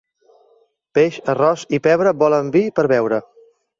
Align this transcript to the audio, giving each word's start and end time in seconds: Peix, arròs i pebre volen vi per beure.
Peix, 0.99 1.19
arròs 1.33 1.65
i 1.79 1.81
pebre 1.89 2.15
volen 2.25 2.51
vi 2.57 2.65
per 2.81 2.87
beure. 2.97 3.21